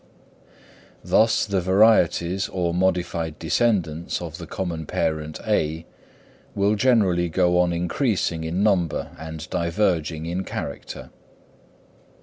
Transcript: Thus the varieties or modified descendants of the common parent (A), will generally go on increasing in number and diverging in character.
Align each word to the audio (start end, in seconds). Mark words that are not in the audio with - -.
Thus 1.03 1.45
the 1.45 1.61
varieties 1.61 2.49
or 2.49 2.73
modified 2.73 3.37
descendants 3.37 4.19
of 4.19 4.39
the 4.39 4.47
common 4.47 4.87
parent 4.87 5.39
(A), 5.45 5.85
will 6.55 6.73
generally 6.73 7.29
go 7.29 7.59
on 7.59 7.71
increasing 7.71 8.43
in 8.43 8.63
number 8.63 9.11
and 9.19 9.47
diverging 9.51 10.25
in 10.25 10.43
character. 10.43 11.11